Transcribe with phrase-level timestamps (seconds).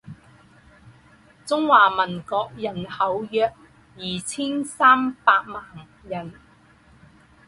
[1.45, 3.45] 中华民国人口约
[3.99, 5.63] 二千三百万
[6.05, 6.33] 人